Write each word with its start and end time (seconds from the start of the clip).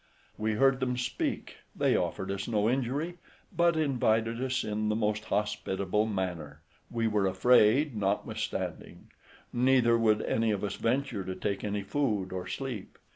We 0.35 0.53
heard 0.53 0.79
them 0.79 0.97
speak: 0.97 1.57
they 1.75 1.95
offered 1.95 2.31
us 2.31 2.47
no 2.47 2.67
injury, 2.67 3.19
but 3.55 3.77
invited 3.77 4.41
us 4.43 4.63
in 4.63 4.89
the 4.89 4.95
most 4.95 5.25
hospitable 5.25 6.07
manner; 6.07 6.63
we 6.89 7.05
were 7.07 7.27
afraid, 7.27 7.95
notwithstanding: 7.95 9.11
neither 9.53 9.99
would 9.99 10.23
any 10.23 10.49
of 10.49 10.63
us 10.63 10.73
venture 10.77 11.23
to 11.23 11.35
take 11.35 11.63
any 11.63 11.83
food 11.83 12.33
or 12.33 12.47
sleep. 12.47 12.97